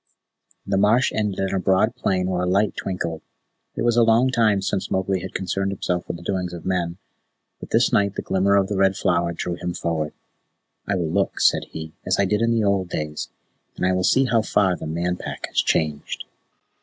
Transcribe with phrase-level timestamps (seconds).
[0.65, 3.21] The marsh ended in a broad plain where a light twinkled.
[3.75, 6.97] It was a long time since Mowgli had concerned himself with the doings of men,
[7.59, 10.13] but this night the glimmer of the Red Flower drew him forward.
[10.87, 13.29] "I will look," said he, "as I did in the old days,
[13.77, 16.23] and I will see how far the Man Pack has changed."